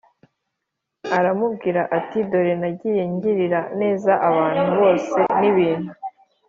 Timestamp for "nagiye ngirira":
2.61-3.61